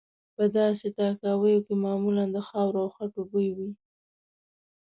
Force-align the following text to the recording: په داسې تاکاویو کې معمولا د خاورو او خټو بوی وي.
په 0.35 0.43
داسې 0.57 0.87
تاکاویو 0.97 1.65
کې 1.65 1.73
معمولا 1.83 2.25
د 2.31 2.37
خاورو 2.47 2.79
او 2.83 2.89
خټو 2.95 3.21
بوی 3.31 3.49
وي. 3.57 3.71